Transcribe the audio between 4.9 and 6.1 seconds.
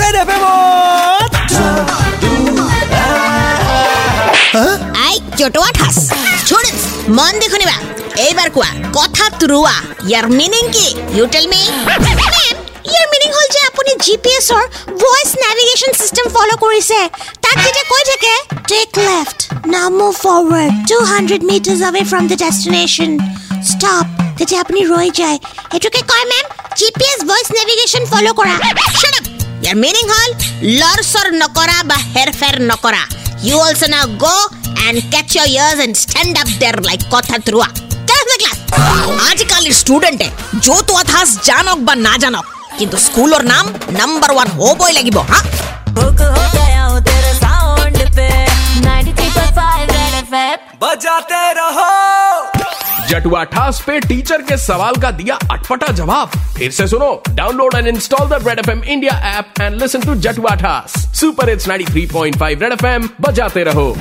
আই জটোৱা ঠাচ